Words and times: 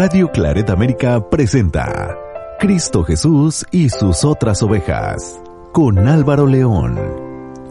Radio 0.00 0.30
Claret 0.30 0.70
América 0.70 1.28
presenta 1.28 2.16
Cristo 2.60 3.02
Jesús 3.02 3.66
y 3.72 3.88
sus 3.88 4.24
otras 4.24 4.62
ovejas 4.62 5.42
con 5.72 6.06
Álvaro 6.06 6.46
León. 6.46 6.96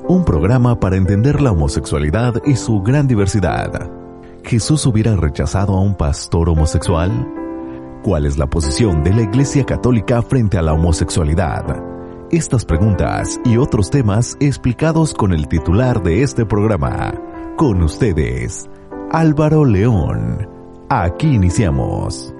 Un 0.09 0.25
programa 0.25 0.77
para 0.77 0.97
entender 0.97 1.41
la 1.41 1.53
homosexualidad 1.53 2.33
y 2.45 2.57
su 2.57 2.81
gran 2.81 3.07
diversidad. 3.07 3.89
¿Jesús 4.43 4.85
hubiera 4.85 5.15
rechazado 5.15 5.75
a 5.75 5.79
un 5.79 5.95
pastor 5.95 6.49
homosexual? 6.49 7.25
¿Cuál 8.03 8.25
es 8.25 8.37
la 8.37 8.47
posición 8.47 9.05
de 9.05 9.13
la 9.13 9.21
Iglesia 9.21 9.63
Católica 9.63 10.21
frente 10.21 10.57
a 10.57 10.61
la 10.61 10.73
homosexualidad? 10.73 11.81
Estas 12.29 12.65
preguntas 12.65 13.39
y 13.45 13.55
otros 13.55 13.89
temas 13.89 14.35
explicados 14.41 15.13
con 15.13 15.31
el 15.31 15.47
titular 15.47 16.03
de 16.03 16.23
este 16.23 16.45
programa. 16.45 17.13
Con 17.55 17.81
ustedes, 17.81 18.69
Álvaro 19.13 19.63
León. 19.63 20.56
Aquí 20.89 21.27
iniciamos. 21.27 22.33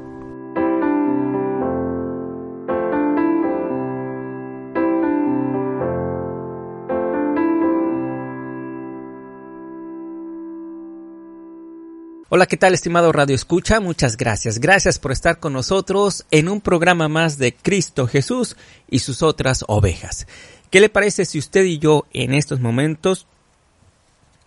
Hola, 12.29 12.45
¿qué 12.45 12.55
tal 12.55 12.73
estimado 12.73 13.11
Radio 13.11 13.35
Escucha? 13.35 13.81
Muchas 13.81 14.15
gracias. 14.15 14.59
Gracias 14.59 14.97
por 14.97 15.11
estar 15.11 15.39
con 15.41 15.51
nosotros 15.51 16.25
en 16.31 16.47
un 16.47 16.61
programa 16.61 17.09
más 17.09 17.37
de 17.37 17.53
Cristo 17.53 18.07
Jesús 18.07 18.55
y 18.89 18.99
sus 18.99 19.23
otras 19.23 19.65
ovejas. 19.67 20.25
¿Qué 20.69 20.79
le 20.79 20.87
parece 20.87 21.25
si 21.25 21.37
usted 21.37 21.65
y 21.65 21.79
yo 21.79 22.05
en 22.13 22.33
estos 22.33 22.61
momentos 22.61 23.27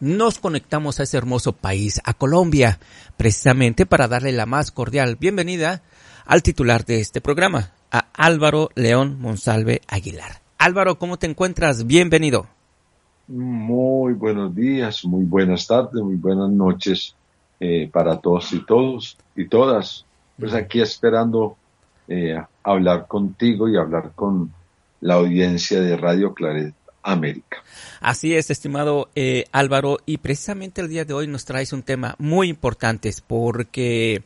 nos 0.01 0.39
conectamos 0.39 0.99
a 0.99 1.03
ese 1.03 1.19
hermoso 1.19 1.53
país, 1.53 2.01
a 2.05 2.15
Colombia, 2.15 2.79
precisamente 3.17 3.87
para 3.87 4.09
darle 4.09 4.33
la 4.33 4.47
más 4.47 4.71
cordial 4.71 5.17
bienvenida 5.17 5.83
al 6.25 6.43
titular 6.43 6.85
de 6.85 7.01
este 7.01 7.21
programa, 7.21 7.73
a 7.91 8.07
Álvaro 8.15 8.71
León 8.75 9.19
Monsalve 9.21 9.83
Aguilar. 9.89 10.41
Álvaro, 10.59 10.99
¿cómo 10.99 11.19
te 11.19 11.27
encuentras? 11.27 11.87
Bienvenido. 11.87 12.47
Muy 13.29 14.15
buenos 14.15 14.55
días, 14.55 15.05
muy 15.05 15.25
buenas 15.25 15.67
tardes, 15.67 16.03
muy 16.03 16.17
buenas 16.17 16.51
noches 16.51 17.15
eh, 17.61 17.89
para 17.93 18.19
todos 18.19 18.53
y 18.53 18.65
todos 18.65 19.17
y 19.37 19.47
todas. 19.47 20.05
Pues 20.39 20.55
aquí 20.55 20.81
esperando 20.81 21.57
eh, 22.09 22.43
hablar 22.63 23.07
contigo 23.07 23.69
y 23.69 23.77
hablar 23.77 24.13
con 24.15 24.53
la 25.01 25.15
audiencia 25.15 25.81
de 25.81 25.97
Radio 25.97 26.35
Claret 26.35 26.75
América. 27.13 27.63
Así 28.01 28.35
es, 28.35 28.51
estimado 28.51 29.11
eh, 29.15 29.45
Álvaro, 29.53 29.99
y 30.07 30.19
precisamente 30.19 30.81
el 30.81 30.89
día 30.89 31.05
de 31.05 31.15
hoy 31.15 31.27
nos 31.27 31.45
traes 31.45 31.73
un 31.73 31.83
tema 31.83 32.15
muy 32.19 32.49
importante 32.49 33.11
porque 33.27 34.23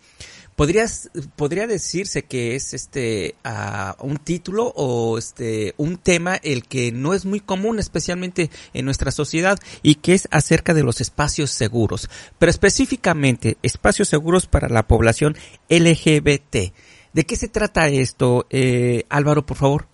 podrías 0.56 1.10
podría 1.36 1.66
decirse 1.66 2.22
que 2.24 2.54
es 2.54 2.74
este 2.74 3.34
uh, 3.44 4.06
un 4.06 4.18
título 4.18 4.72
o 4.76 5.18
este 5.18 5.74
un 5.76 5.96
tema 5.96 6.36
el 6.36 6.64
que 6.64 6.92
no 6.92 7.14
es 7.14 7.24
muy 7.24 7.40
común 7.40 7.78
especialmente 7.78 8.50
en 8.72 8.84
nuestra 8.84 9.10
sociedad 9.10 9.58
y 9.82 9.96
que 9.96 10.14
es 10.14 10.28
acerca 10.30 10.74
de 10.74 10.84
los 10.84 11.00
espacios 11.00 11.50
seguros 11.50 12.08
pero 12.38 12.50
específicamente 12.50 13.56
espacios 13.62 14.08
seguros 14.08 14.46
para 14.46 14.68
la 14.68 14.86
población 14.86 15.36
LGBT 15.68 16.72
de 17.12 17.26
qué 17.26 17.36
se 17.36 17.48
trata 17.48 17.88
esto 17.88 18.46
eh, 18.50 19.04
Álvaro 19.08 19.44
por 19.44 19.56
favor 19.56 19.86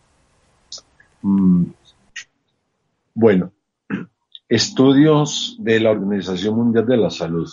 mm, 1.22 1.64
bueno 3.20 3.52
estudios 4.48 5.56
de 5.60 5.78
la 5.78 5.90
Organización 5.90 6.56
Mundial 6.56 6.86
de 6.86 6.96
la 6.96 7.10
Salud. 7.10 7.48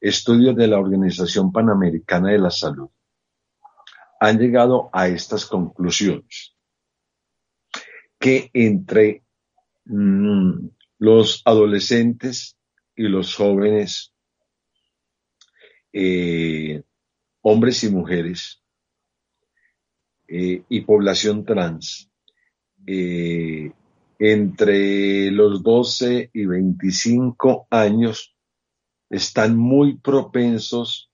Estudios 0.00 0.54
de 0.56 0.68
la 0.68 0.78
Organización 0.78 1.52
Panamericana 1.52 2.30
de 2.30 2.38
la 2.38 2.50
Salud 2.50 2.88
han 4.20 4.38
llegado 4.38 4.88
a 4.92 5.08
estas 5.08 5.46
conclusiones, 5.46 6.56
que 8.18 8.50
entre 8.54 9.24
mm, 9.84 10.68
los 10.98 11.42
adolescentes 11.44 12.56
y 12.94 13.02
los 13.02 13.34
jóvenes, 13.34 14.14
eh, 15.92 16.82
hombres 17.42 17.82
y 17.82 17.90
mujeres, 17.90 18.62
eh, 20.28 20.62
y 20.68 20.80
población 20.82 21.44
trans, 21.44 22.10
eh, 22.86 23.72
entre 24.18 25.30
los 25.30 25.62
12 25.62 26.30
y 26.32 26.46
25 26.46 27.68
años, 27.70 28.34
están 29.10 29.56
muy 29.56 29.96
propensos 29.96 31.10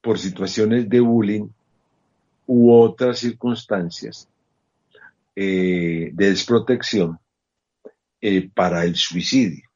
por 0.00 0.18
situaciones 0.18 0.88
de 0.88 1.00
bullying 1.00 1.48
u 2.46 2.72
otras 2.72 3.18
circunstancias 3.18 4.28
eh, 5.34 6.10
de 6.12 6.30
desprotección 6.30 7.18
eh, 8.20 8.48
para 8.54 8.84
el 8.84 8.96
suicidio. 8.96 9.68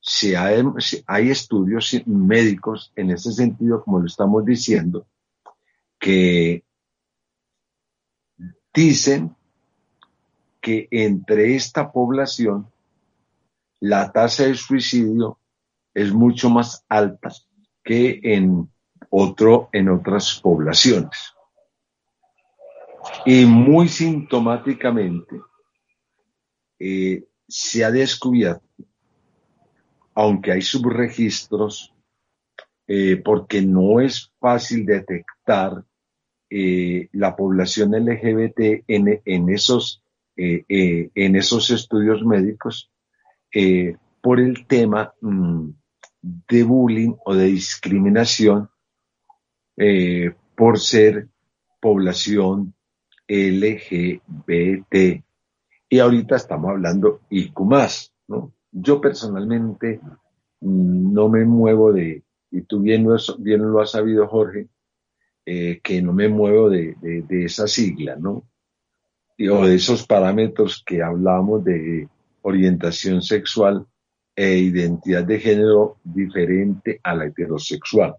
Si 0.00 0.34
hay, 0.34 0.62
hay, 1.06 1.30
estudios 1.30 1.96
médicos 2.06 2.92
en 2.94 3.10
ese 3.10 3.32
sentido, 3.32 3.82
como 3.82 4.00
lo 4.00 4.06
estamos 4.06 4.44
diciendo, 4.44 5.06
que 5.98 6.62
dicen 8.72 9.34
que 10.64 10.88
entre 10.90 11.54
esta 11.56 11.92
población 11.92 12.66
la 13.80 14.10
tasa 14.10 14.44
de 14.44 14.54
suicidio 14.54 15.38
es 15.92 16.10
mucho 16.10 16.48
más 16.48 16.86
alta 16.88 17.30
que 17.84 18.18
en 18.22 18.70
otro, 19.10 19.68
en 19.72 19.90
otras 19.90 20.40
poblaciones. 20.42 21.34
Y 23.26 23.44
muy 23.44 23.88
sintomáticamente 23.88 25.38
eh, 26.78 27.24
se 27.46 27.84
ha 27.84 27.90
descubierto, 27.90 28.66
aunque 30.14 30.52
hay 30.52 30.62
subregistros, 30.62 31.92
eh, 32.86 33.20
porque 33.22 33.60
no 33.60 34.00
es 34.00 34.32
fácil 34.40 34.86
detectar 34.86 35.84
eh, 36.48 37.10
la 37.12 37.36
población 37.36 37.90
LGBT 37.90 38.84
en, 38.88 39.20
en 39.22 39.48
esos, 39.50 40.03
en 40.36 41.36
esos 41.36 41.70
estudios 41.70 42.24
médicos 42.24 42.90
por 44.20 44.40
el 44.40 44.66
tema 44.66 45.12
mm, 45.20 45.68
de 46.48 46.62
bullying 46.62 47.14
o 47.26 47.34
de 47.34 47.44
discriminación 47.44 48.70
eh, 49.76 50.32
por 50.56 50.78
ser 50.78 51.28
población 51.80 52.74
LGBT. 53.28 55.22
Y 55.90 55.98
ahorita 55.98 56.36
estamos 56.36 56.70
hablando 56.70 57.20
IQ 57.28 57.60
¿no? 58.28 58.54
Yo 58.72 59.00
personalmente 59.00 60.00
no 60.60 61.28
me 61.28 61.44
muevo 61.44 61.92
de, 61.92 62.22
y 62.50 62.62
tú 62.62 62.80
bien 62.80 63.04
lo, 63.04 63.80
has 63.80 63.90
sabido, 63.90 64.26
Jorge, 64.26 64.68
eh, 65.44 65.80
que 65.82 66.00
no 66.00 66.14
me 66.14 66.28
muevo 66.28 66.70
de, 66.70 66.96
de, 67.02 67.44
esa 67.44 67.66
sigla, 67.66 68.16
¿no? 68.16 68.48
O 69.38 69.66
de 69.66 69.74
esos 69.74 70.06
parámetros 70.06 70.82
que 70.84 71.02
hablamos 71.02 71.64
de 71.64 72.08
orientación 72.42 73.20
sexual 73.20 73.86
e 74.36 74.58
identidad 74.58 75.24
de 75.24 75.40
género 75.40 75.96
diferente 76.04 77.00
a 77.02 77.14
la 77.14 77.26
heterosexual. 77.26 78.16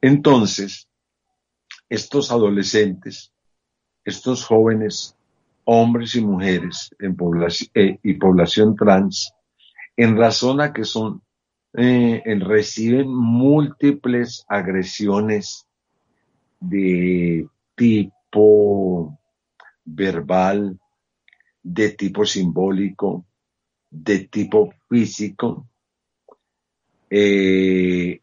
Entonces, 0.00 0.88
estos 1.88 2.30
adolescentes, 2.32 3.32
estos 4.04 4.44
jóvenes, 4.44 5.16
hombres 5.64 6.14
y 6.16 6.20
mujeres 6.20 6.94
en 6.98 7.16
población, 7.16 7.70
eh, 7.74 7.98
y 8.02 8.14
población 8.14 8.74
trans, 8.74 9.32
en 9.96 10.16
razón 10.16 10.60
a 10.60 10.72
que 10.72 10.84
son, 10.84 11.22
eh, 11.74 12.22
reciben 12.40 13.08
múltiples 13.08 14.44
agresiones 14.48 15.66
de 16.60 17.48
tipo 17.76 18.21
verbal, 19.84 20.78
de 21.62 21.90
tipo 21.90 22.24
simbólico, 22.24 23.26
de 23.90 24.20
tipo 24.20 24.72
físico 24.88 25.68
eh, 27.10 28.20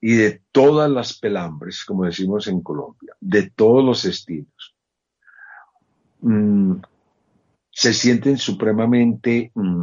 y 0.00 0.14
de 0.14 0.42
todas 0.52 0.90
las 0.90 1.18
pelambres, 1.18 1.84
como 1.84 2.04
decimos 2.04 2.46
en 2.48 2.62
Colombia, 2.62 3.14
de 3.20 3.50
todos 3.50 3.84
los 3.84 4.04
estilos. 4.04 4.74
Mm, 6.20 6.76
se 7.70 7.92
sienten 7.92 8.38
supremamente 8.38 9.52
mm, 9.54 9.82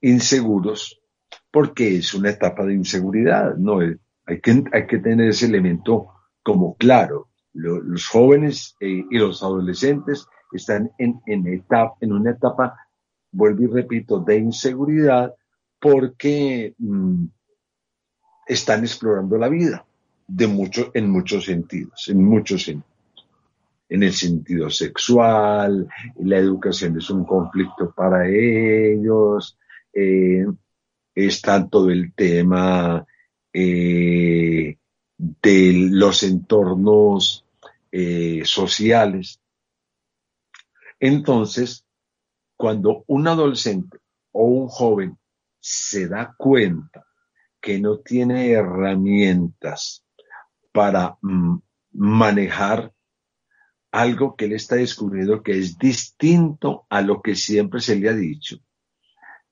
inseguros 0.00 1.00
porque 1.50 1.96
es 1.96 2.14
una 2.14 2.30
etapa 2.30 2.64
de 2.64 2.74
inseguridad, 2.74 3.56
¿no? 3.56 3.80
Hay 3.80 4.40
que 4.40 4.98
tener 4.98 5.28
ese 5.28 5.46
elemento 5.46 6.08
como 6.42 6.76
claro. 6.76 7.28
Los 7.58 8.06
jóvenes 8.06 8.76
eh, 8.80 9.04
y 9.10 9.18
los 9.18 9.42
adolescentes 9.42 10.26
están 10.52 10.90
en, 10.98 11.20
en, 11.26 11.46
etapa, 11.46 11.94
en 12.00 12.12
una 12.12 12.30
etapa 12.30 12.76
vuelvo 13.30 13.64
y 13.64 13.66
repito, 13.66 14.20
de 14.20 14.38
inseguridad 14.38 15.34
porque 15.80 16.74
mm, 16.78 17.24
están 18.46 18.80
explorando 18.80 19.36
la 19.36 19.48
vida 19.48 19.84
de 20.26 20.46
mucho, 20.46 20.90
en 20.94 21.10
muchos 21.10 21.44
sentidos, 21.44 22.08
en 22.08 22.24
muchos 22.24 22.64
sentidos. 22.64 22.88
En 23.90 24.02
el 24.02 24.12
sentido 24.12 24.68
sexual, 24.68 25.88
la 26.20 26.36
educación 26.36 26.98
es 26.98 27.08
un 27.08 27.24
conflicto 27.24 27.90
para 27.96 28.28
ellos, 28.28 29.56
eh, 29.94 30.44
está 31.14 31.66
todo 31.66 31.90
el 31.90 32.12
tema 32.12 33.06
eh, 33.50 34.76
de 35.16 35.72
los 35.90 36.22
entornos 36.22 37.46
eh, 37.92 38.42
sociales. 38.44 39.40
Entonces, 41.00 41.84
cuando 42.56 43.04
un 43.06 43.28
adolescente 43.28 43.98
o 44.32 44.44
un 44.44 44.68
joven 44.68 45.18
se 45.60 46.08
da 46.08 46.34
cuenta 46.36 47.06
que 47.60 47.78
no 47.78 47.98
tiene 47.98 48.50
herramientas 48.50 50.04
para 50.72 51.18
mm, 51.22 51.58
manejar 51.92 52.92
algo 53.90 54.36
que 54.36 54.44
él 54.44 54.52
está 54.52 54.76
descubriendo 54.76 55.42
que 55.42 55.58
es 55.58 55.78
distinto 55.78 56.86
a 56.90 57.00
lo 57.00 57.22
que 57.22 57.34
siempre 57.34 57.80
se 57.80 57.96
le 57.96 58.08
ha 58.08 58.12
dicho, 58.12 58.58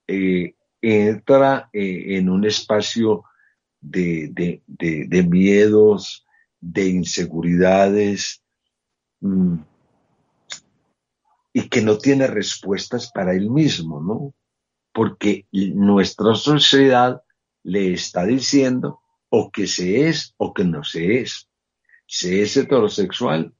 eh, 0.06 0.54
entra 0.80 1.68
eh, 1.72 2.16
en 2.16 2.28
un 2.28 2.44
espacio 2.44 3.24
de, 3.80 4.60
de, 4.66 5.22
miedos, 5.22 6.25
de 6.60 6.88
inseguridades, 6.88 8.42
mm, 9.20 9.56
y 11.52 11.68
que 11.68 11.80
no 11.80 11.96
tiene 11.96 12.26
respuestas 12.26 13.10
para 13.10 13.32
él 13.32 13.50
mismo, 13.50 14.00
¿no? 14.00 14.34
Porque 14.92 15.46
nuestra 15.52 16.34
sociedad 16.34 17.22
le 17.62 17.92
está 17.92 18.26
diciendo 18.26 19.00
o 19.28 19.50
que 19.50 19.66
se 19.66 20.08
es 20.08 20.34
o 20.36 20.52
que 20.52 20.64
no 20.64 20.84
se 20.84 21.20
es. 21.20 21.48
Se 22.06 22.42
es 22.42 22.56
heterosexual 22.56 23.54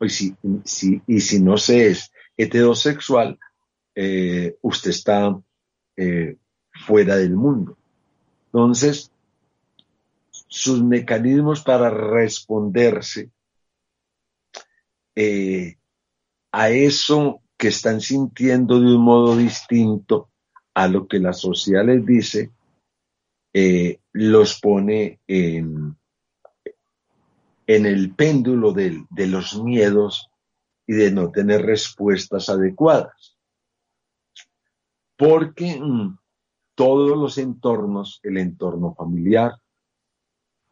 y 0.00 0.08
si, 0.08 0.36
y 1.06 1.20
si 1.20 1.40
no 1.40 1.56
se 1.56 1.88
es 1.88 2.12
heterosexual, 2.36 3.38
eh, 3.94 4.56
usted 4.62 4.90
está 4.90 5.40
eh, 5.96 6.36
fuera 6.86 7.16
del 7.16 7.34
mundo. 7.34 7.78
Entonces, 8.46 9.11
sus 10.52 10.84
mecanismos 10.84 11.62
para 11.62 11.88
responderse 11.88 13.30
eh, 15.14 15.78
a 16.52 16.68
eso 16.68 17.40
que 17.56 17.68
están 17.68 18.02
sintiendo 18.02 18.78
de 18.78 18.94
un 18.94 19.02
modo 19.02 19.34
distinto 19.34 20.28
a 20.74 20.88
lo 20.88 21.08
que 21.08 21.20
la 21.20 21.32
sociedad 21.32 21.86
les 21.86 22.04
dice, 22.04 22.52
eh, 23.54 24.00
los 24.12 24.60
pone 24.60 25.20
en, 25.26 25.96
el 27.66 28.14
péndulo 28.14 28.74
de, 28.74 29.06
de 29.08 29.26
los 29.28 29.58
miedos 29.62 30.28
y 30.86 30.92
de 30.92 31.12
no 31.12 31.30
tener 31.30 31.62
respuestas 31.62 32.50
adecuadas. 32.50 33.38
Porque 35.16 35.80
mm, 35.80 36.18
todos 36.74 37.16
los 37.16 37.38
entornos, 37.38 38.20
el 38.22 38.36
entorno 38.36 38.94
familiar, 38.94 39.54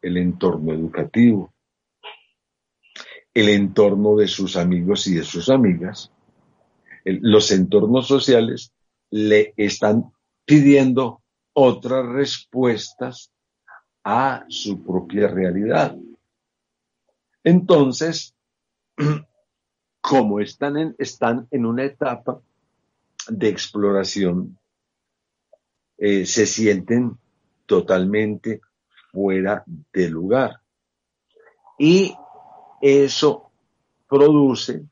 el 0.03 0.17
entorno 0.17 0.73
educativo, 0.73 1.53
el 3.35 3.49
entorno 3.49 4.17
de 4.17 4.29
sus 4.29 4.57
amigos 4.57 5.07
y 5.07 5.15
de 5.15 5.25
sus 5.25 5.49
amigas, 5.49 6.11
los 7.05 7.51
entornos 7.53 8.07
sociales 8.07 8.73
le 9.11 9.55
están 9.57 10.13
pidiendo 10.45 11.23
otras 11.53 12.07
respuestas 12.07 13.31
a 14.05 14.45
su 14.49 14.83
propia 14.83 15.29
realidad. 15.29 15.97
Entonces, 17.45 18.35
como 20.01 20.41
están 20.41 20.77
en, 20.77 20.95
están 20.99 21.47
en 21.51 21.67
una 21.67 21.85
etapa 21.85 22.41
de 23.29 23.49
exploración, 23.49 24.59
eh, 25.99 26.25
se 26.25 26.47
sienten 26.47 27.19
totalmente 27.67 28.61
fuera 29.13 29.65
de 29.93 30.09
lugar. 30.09 30.61
Y 31.79 32.15
eso 32.81 33.51
produce 34.09 34.85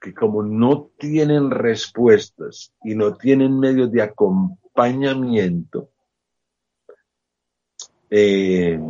que 0.00 0.14
como 0.14 0.42
no 0.42 0.90
tienen 0.98 1.50
respuestas 1.50 2.72
y 2.84 2.94
no 2.94 3.16
tienen 3.16 3.58
medios 3.58 3.90
de 3.90 4.02
acompañamiento 4.02 5.90
eh, 8.10 8.80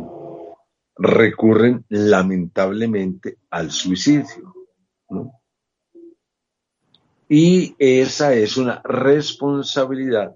recurren 0.95 1.85
lamentablemente 1.89 3.37
al 3.49 3.71
suicidio. 3.71 4.53
Y 7.27 7.75
esa 7.77 8.33
es 8.33 8.57
una 8.57 8.81
responsabilidad 8.83 10.35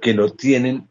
que 0.00 0.14
no 0.14 0.30
tienen 0.30 0.89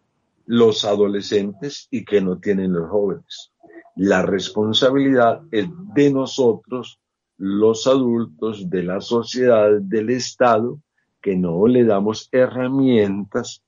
los 0.49 0.83
adolescentes 0.83 1.87
y 1.91 2.03
que 2.03 2.21
no 2.21 2.39
tienen 2.39 2.73
los 2.73 2.89
jóvenes. 2.89 3.51
La 3.95 4.23
responsabilidad 4.23 5.43
es 5.51 5.67
de 5.93 6.11
nosotros, 6.11 6.99
los 7.37 7.85
adultos, 7.85 8.67
de 8.67 8.81
la 8.81 8.99
sociedad, 8.99 9.69
del 9.79 10.09
Estado, 10.09 10.79
que 11.21 11.35
no 11.35 11.67
le 11.67 11.83
damos 11.83 12.29
herramientas, 12.31 13.61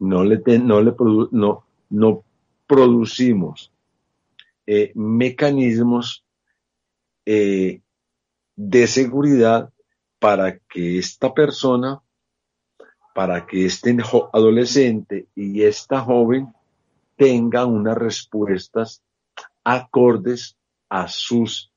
no 0.00 0.24
le, 0.24 0.42
no 0.58 0.80
le 0.80 0.92
no, 1.30 1.64
no 1.88 2.24
producimos 2.66 3.70
eh, 4.66 4.90
mecanismos 4.96 6.24
eh, 7.26 7.80
de 8.56 8.86
seguridad 8.88 9.70
para 10.18 10.58
que 10.58 10.98
esta 10.98 11.32
persona, 11.32 12.00
para 13.18 13.44
que 13.44 13.66
este 13.66 13.96
adolescente 14.32 15.26
y 15.34 15.64
esta 15.64 16.02
joven 16.02 16.54
tengan 17.16 17.66
unas 17.66 17.98
respuestas 17.98 19.02
acordes 19.64 20.56
a 20.88 21.08
sus, 21.08 21.72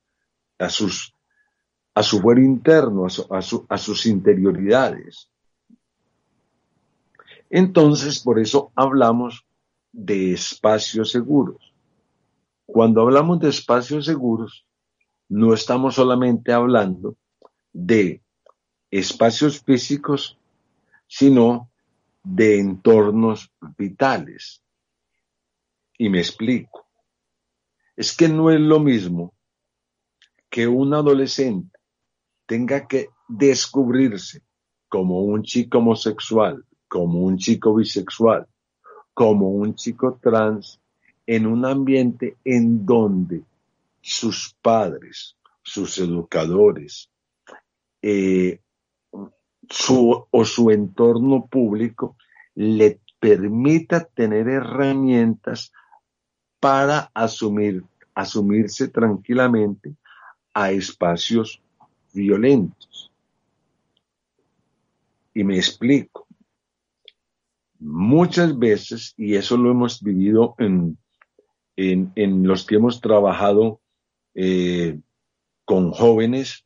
a 0.59 0.69
sus 0.69 1.15
a 1.95 2.03
su 2.03 2.21
fuero 2.21 2.41
interno, 2.41 3.07
a, 3.07 3.77
sus 3.79 4.05
interioridades. 4.05 5.31
Entonces, 7.49 8.19
por 8.19 8.37
eso 8.37 8.71
hablamos 8.75 9.43
de 9.91 10.33
espacios 10.33 11.09
seguros. 11.09 11.73
Cuando 12.67 13.01
hablamos 13.01 13.39
de 13.39 13.49
espacios 13.49 14.05
seguros, 14.05 14.67
no 15.27 15.55
estamos 15.55 15.95
solamente 15.95 16.53
hablando 16.53 17.15
de 17.73 18.21
espacios 18.91 19.59
físicos, 19.59 20.37
sino 21.11 21.69
de 22.23 22.57
entornos 22.57 23.51
vitales. 23.77 24.63
Y 25.97 26.07
me 26.07 26.19
explico. 26.19 26.87
Es 27.97 28.15
que 28.15 28.29
no 28.29 28.49
es 28.49 28.61
lo 28.61 28.79
mismo 28.79 29.33
que 30.49 30.69
un 30.69 30.93
adolescente 30.93 31.77
tenga 32.45 32.87
que 32.87 33.09
descubrirse 33.27 34.41
como 34.87 35.21
un 35.23 35.43
chico 35.43 35.79
homosexual, 35.79 36.65
como 36.87 37.19
un 37.19 37.37
chico 37.37 37.75
bisexual, 37.75 38.47
como 39.13 39.49
un 39.49 39.75
chico 39.75 40.17
trans, 40.21 40.79
en 41.27 41.45
un 41.45 41.65
ambiente 41.65 42.37
en 42.45 42.85
donde 42.85 43.43
sus 43.99 44.55
padres, 44.61 45.35
sus 45.61 45.97
educadores, 45.97 47.09
eh, 48.01 48.61
su, 49.69 50.25
o 50.29 50.45
su 50.45 50.71
entorno 50.71 51.47
público 51.47 52.17
le 52.55 52.99
permita 53.19 54.03
tener 54.03 54.47
herramientas 54.47 55.71
para 56.59 57.11
asumir, 57.13 57.83
asumirse 58.13 58.87
tranquilamente 58.87 59.95
a 60.53 60.71
espacios 60.71 61.61
violentos. 62.13 63.11
Y 65.33 65.43
me 65.43 65.55
explico. 65.55 66.27
Muchas 67.79 68.57
veces, 68.57 69.13
y 69.17 69.35
eso 69.35 69.57
lo 69.57 69.71
hemos 69.71 70.03
vivido 70.03 70.55
en, 70.59 70.97
en, 71.75 72.47
los 72.47 72.65
que 72.65 72.75
hemos 72.75 73.01
trabajado 73.01 73.81
eh, 74.35 74.99
con 75.65 75.91
jóvenes, 75.91 76.65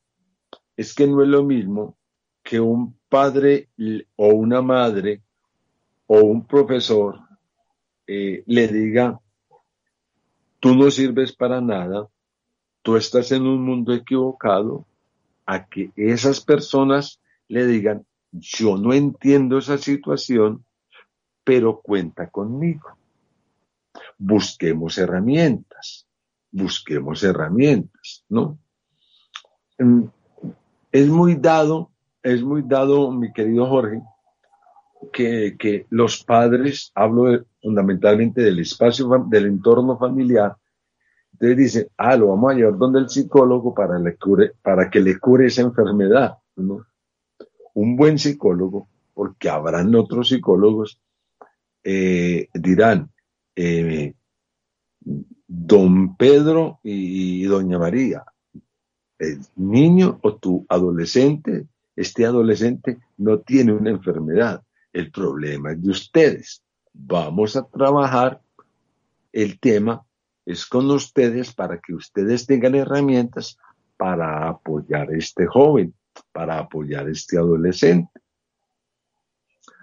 es 0.75 0.93
que 0.93 1.07
no 1.07 1.21
es 1.21 1.29
lo 1.29 1.43
mismo 1.43 1.97
que 2.45 2.59
un 2.59 2.95
padre 3.09 3.69
o 4.15 4.27
una 4.27 4.61
madre 4.61 5.23
o 6.05 6.19
un 6.21 6.45
profesor 6.45 7.19
eh, 8.05 8.43
le 8.45 8.67
diga, 8.67 9.19
tú 10.59 10.75
no 10.75 10.91
sirves 10.91 11.35
para 11.35 11.59
nada, 11.59 12.07
tú 12.83 12.97
estás 12.97 13.31
en 13.31 13.47
un 13.47 13.63
mundo 13.63 13.93
equivocado, 13.93 14.85
a 15.47 15.65
que 15.65 15.91
esas 15.95 16.39
personas 16.39 17.19
le 17.47 17.65
digan, 17.65 18.05
yo 18.31 18.77
no 18.77 18.93
entiendo 18.93 19.57
esa 19.57 19.79
situación, 19.79 20.63
pero 21.43 21.81
cuenta 21.81 22.29
conmigo. 22.29 22.95
busquemos 24.17 24.97
herramientas, 24.97 26.07
busquemos 26.51 27.23
herramientas, 27.23 28.23
¿no? 28.29 28.59
Mm, 29.79 30.03
es 30.91 31.07
muy 31.09 31.35
dado, 31.35 31.91
es 32.25 32.41
muy 32.41 32.63
dado, 32.63 33.11
mi 33.11 33.31
querido 33.31 33.67
Jorge, 33.67 34.01
que, 35.13 35.85
los 35.91 36.23
padres, 36.23 36.91
hablo 36.95 37.45
fundamentalmente 37.61 38.41
del 38.41 38.59
espacio, 38.59 39.07
del 39.29 39.45
entorno 39.45 39.95
familiar, 39.99 40.57
entonces 41.33 41.57
dicen, 41.57 41.87
ah, 41.97 42.17
lo 42.17 42.29
vamos 42.29 42.51
a 42.51 42.55
llevar 42.55 42.77
donde 42.79 42.99
el 42.99 43.09
psicólogo 43.09 43.75
para, 43.75 44.89
que 44.89 44.99
le 44.99 45.19
cure 45.19 45.45
esa 45.45 45.61
enfermedad. 45.61 46.37
Un 47.75 47.95
buen 47.95 48.17
psicólogo, 48.17 48.89
porque 49.13 49.49
habrán 49.49 49.93
otros 49.93 50.29
psicólogos, 50.29 50.99
eh, 51.83 52.47
dirán, 52.55 53.11
eh, 53.55 54.15
don 55.47 56.15
Pedro 56.17 56.79
y 56.81 57.43
doña 57.43 57.77
María, 57.77 58.23
el 59.19 59.41
niño 59.55 60.17
o 60.23 60.35
tu 60.37 60.65
adolescente, 60.67 61.67
este 61.95 62.25
adolescente 62.25 62.97
no 63.17 63.39
tiene 63.39 63.73
una 63.73 63.89
enfermedad, 63.89 64.63
el 64.91 65.11
problema 65.11 65.71
es 65.71 65.81
de 65.81 65.89
ustedes. 65.91 66.63
Vamos 66.93 67.55
a 67.55 67.63
trabajar 67.67 68.41
el 69.31 69.59
tema, 69.59 70.05
es 70.45 70.65
con 70.65 70.89
ustedes 70.91 71.53
para 71.53 71.79
que 71.79 71.93
ustedes 71.93 72.45
tengan 72.45 72.75
herramientas 72.75 73.57
para 73.97 74.47
apoyar 74.47 75.09
a 75.09 75.17
este 75.17 75.45
joven, 75.45 75.93
para 76.31 76.59
apoyar 76.59 77.07
a 77.07 77.11
este 77.11 77.37
adolescente. 77.37 78.21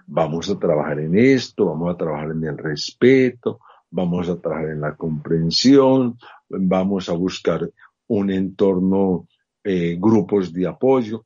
Vamos 0.05 0.49
a 0.49 0.59
trabajar 0.59 0.99
en 0.99 1.17
esto, 1.17 1.65
vamos 1.65 1.93
a 1.93 1.97
trabajar 1.97 2.31
en 2.31 2.43
el 2.43 2.57
respeto, 2.57 3.59
vamos 3.89 4.27
a 4.29 4.39
trabajar 4.39 4.69
en 4.69 4.81
la 4.81 4.95
comprensión, 4.95 6.17
vamos 6.49 7.09
a 7.09 7.13
buscar 7.13 7.69
un 8.07 8.31
entorno, 8.31 9.27
eh, 9.63 9.97
grupos 9.99 10.51
de 10.51 10.67
apoyo, 10.67 11.25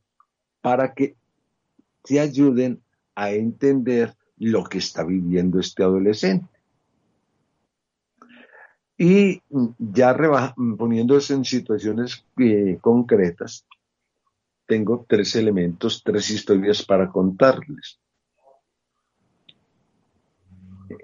para 0.67 0.93
que 0.93 1.15
te 2.03 2.19
ayuden 2.19 2.83
a 3.15 3.31
entender 3.31 4.13
lo 4.35 4.65
que 4.65 4.79
está 4.79 5.05
viviendo 5.05 5.61
este 5.61 5.81
adolescente. 5.81 6.49
Y 8.97 9.41
ya 9.79 10.13
poniéndose 10.77 11.35
en 11.35 11.45
situaciones 11.45 12.25
eh, 12.37 12.79
concretas, 12.81 13.65
tengo 14.65 15.05
tres 15.07 15.37
elementos, 15.37 16.03
tres 16.03 16.29
historias 16.31 16.83
para 16.83 17.09
contarles. 17.09 18.01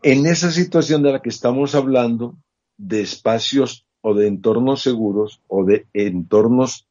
En 0.01 0.25
esa 0.25 0.51
situación 0.51 1.03
de 1.03 1.13
la 1.13 1.22
que 1.22 1.29
estamos 1.29 1.74
hablando, 1.74 2.36
de 2.75 3.00
espacios 3.00 3.88
o 4.01 4.13
de 4.13 4.27
entornos 4.27 4.82
seguros 4.82 5.39
o 5.48 5.63
de 5.63 5.88
entornos 5.93 6.86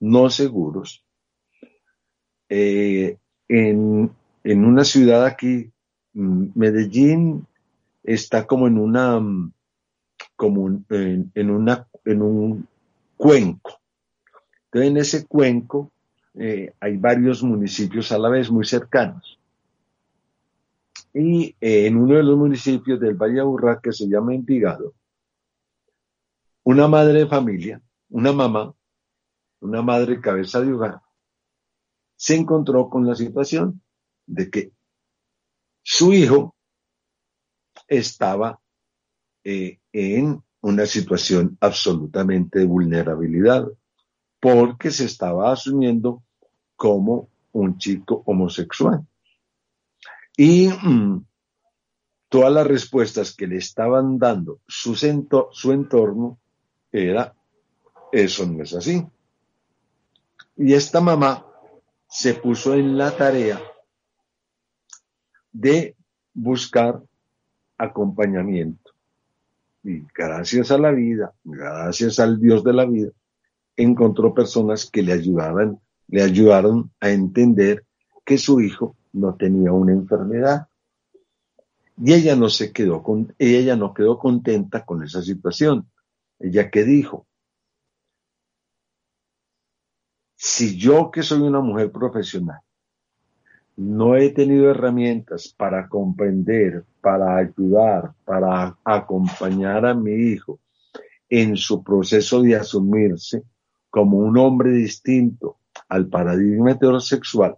no 0.00 0.30
seguros, 0.30 1.05
eh, 2.48 3.18
en, 3.48 4.10
en 4.44 4.64
una 4.64 4.84
ciudad 4.84 5.24
aquí, 5.24 5.70
mm, 6.14 6.46
Medellín 6.54 7.46
está 8.02 8.46
como 8.46 8.66
en 8.66 8.78
una, 8.78 9.18
mm, 9.18 9.52
como 10.36 10.68
en, 10.90 11.50
una, 11.50 11.86
en 12.04 12.22
un 12.22 12.68
cuenco. 13.16 13.80
Entonces 14.66 14.90
en 14.90 14.96
ese 14.98 15.26
cuenco 15.26 15.90
eh, 16.34 16.72
hay 16.80 16.96
varios 16.96 17.42
municipios 17.42 18.12
a 18.12 18.18
la 18.18 18.28
vez 18.28 18.50
muy 18.50 18.64
cercanos. 18.64 19.38
Y 21.14 21.56
eh, 21.60 21.86
en 21.86 21.96
uno 21.96 22.14
de 22.16 22.22
los 22.22 22.36
municipios 22.36 23.00
del 23.00 23.14
Valle 23.14 23.40
Aburrá, 23.40 23.80
que 23.80 23.92
se 23.92 24.06
llama 24.06 24.34
Envigado, 24.34 24.92
una 26.62 26.88
madre 26.88 27.20
de 27.20 27.26
familia, 27.26 27.80
una 28.10 28.32
mamá, 28.32 28.74
una 29.60 29.82
madre 29.82 30.20
cabeza 30.20 30.60
de 30.60 30.72
hogar, 30.72 31.00
se 32.16 32.34
encontró 32.34 32.88
con 32.88 33.06
la 33.06 33.14
situación 33.14 33.82
de 34.26 34.50
que 34.50 34.72
su 35.82 36.12
hijo 36.12 36.56
estaba 37.86 38.58
eh, 39.44 39.78
en 39.92 40.42
una 40.62 40.86
situación 40.86 41.56
absolutamente 41.60 42.58
de 42.60 42.66
vulnerabilidad, 42.66 43.68
porque 44.40 44.90
se 44.90 45.04
estaba 45.04 45.52
asumiendo 45.52 46.24
como 46.74 47.28
un 47.52 47.78
chico 47.78 48.22
homosexual. 48.26 49.06
Y 50.36 50.68
mm, 50.68 51.24
todas 52.28 52.52
las 52.52 52.66
respuestas 52.66 53.34
que 53.34 53.46
le 53.46 53.58
estaban 53.58 54.18
dando 54.18 54.60
su, 54.66 54.94
su 54.96 55.72
entorno 55.72 56.38
era, 56.90 57.34
eso 58.10 58.46
no 58.46 58.62
es 58.62 58.74
así. 58.74 59.06
Y 60.56 60.72
esta 60.74 61.00
mamá 61.00 61.46
se 62.08 62.34
puso 62.34 62.74
en 62.74 62.96
la 62.96 63.16
tarea 63.16 63.60
de 65.52 65.96
buscar 66.32 67.02
acompañamiento. 67.78 68.92
Y 69.82 70.02
gracias 70.14 70.70
a 70.70 70.78
la 70.78 70.90
vida, 70.90 71.32
gracias 71.44 72.18
al 72.18 72.40
Dios 72.40 72.64
de 72.64 72.72
la 72.72 72.84
vida, 72.84 73.10
encontró 73.76 74.34
personas 74.34 74.90
que 74.90 75.02
le 75.02 75.12
ayudaban, 75.12 75.78
le 76.08 76.22
ayudaron 76.22 76.90
a 77.00 77.10
entender 77.10 77.84
que 78.24 78.38
su 78.38 78.60
hijo 78.60 78.96
no 79.12 79.34
tenía 79.34 79.72
una 79.72 79.92
enfermedad. 79.92 80.66
Y 81.98 82.12
ella 82.12 82.36
no 82.36 82.48
se 82.48 82.72
quedó 82.72 83.02
con, 83.02 83.34
ella 83.38 83.76
no 83.76 83.94
quedó 83.94 84.18
contenta 84.18 84.84
con 84.84 85.02
esa 85.02 85.22
situación. 85.22 85.88
Ella 86.38 86.70
que 86.70 86.84
dijo, 86.84 87.26
si 90.48 90.76
yo 90.76 91.10
que 91.10 91.24
soy 91.24 91.40
una 91.40 91.60
mujer 91.60 91.90
profesional 91.90 92.60
no 93.76 94.14
he 94.14 94.30
tenido 94.30 94.70
herramientas 94.70 95.52
para 95.54 95.88
comprender, 95.88 96.84
para 97.00 97.36
ayudar, 97.36 98.14
para 98.24 98.78
acompañar 98.84 99.84
a 99.84 99.92
mi 99.92 100.12
hijo 100.12 100.60
en 101.28 101.56
su 101.56 101.82
proceso 101.82 102.42
de 102.42 102.54
asumirse 102.54 103.42
como 103.90 104.18
un 104.18 104.38
hombre 104.38 104.70
distinto 104.70 105.56
al 105.88 106.06
paradigma 106.06 106.70
heterosexual, 106.70 107.56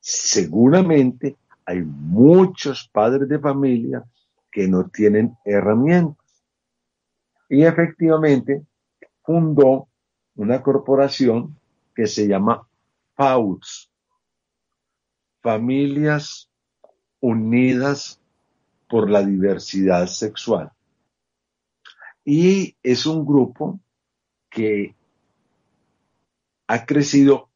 seguramente 0.00 1.36
hay 1.66 1.82
muchos 1.82 2.88
padres 2.88 3.28
de 3.28 3.38
familia 3.38 4.02
que 4.50 4.66
no 4.66 4.88
tienen 4.88 5.36
herramientas. 5.44 6.16
Y 7.50 7.62
efectivamente 7.62 8.62
fundó 9.22 9.86
una 10.34 10.62
corporación 10.62 11.56
que 11.94 12.06
se 12.06 12.26
llama 12.26 12.66
FAUTS, 13.14 13.90
Familias 15.40 16.48
Unidas 17.20 18.20
por 18.88 19.10
la 19.10 19.22
Diversidad 19.22 20.06
Sexual. 20.06 20.70
Y 22.24 22.76
es 22.82 23.06
un 23.06 23.24
grupo 23.24 23.80
que 24.48 24.94
ha 26.66 26.86
crecido 26.86 27.48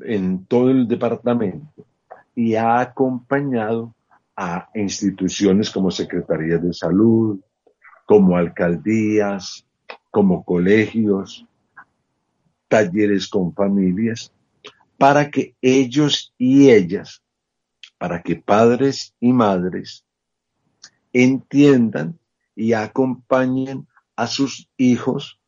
en 0.00 0.46
todo 0.46 0.70
el 0.70 0.88
departamento 0.88 1.86
y 2.34 2.54
ha 2.54 2.80
acompañado 2.80 3.94
a 4.36 4.68
instituciones 4.74 5.70
como 5.70 5.90
secretarías 5.90 6.62
de 6.62 6.72
salud, 6.72 7.40
como 8.06 8.36
alcaldías, 8.36 9.66
como 10.10 10.44
colegios, 10.44 11.46
talleres 12.74 13.28
con 13.28 13.54
familias, 13.54 14.32
para 14.98 15.30
que 15.30 15.54
ellos 15.62 16.34
y 16.36 16.70
ellas, 16.70 17.22
para 17.98 18.20
que 18.20 18.34
padres 18.34 19.14
y 19.20 19.32
madres 19.32 20.04
entiendan 21.12 22.18
y 22.56 22.72
acompañen 22.72 23.86
a 24.16 24.26
sus 24.26 24.68
hijos 24.76 25.38